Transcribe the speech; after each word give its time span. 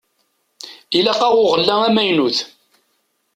Ilaq-aɣ 0.97 1.33
uɣella 1.41 1.75
amaynut. 1.87 2.37